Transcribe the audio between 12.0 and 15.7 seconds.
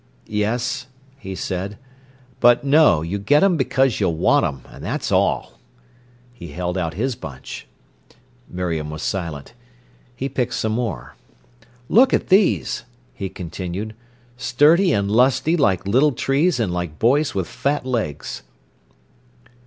at these!" he continued; "sturdy and lusty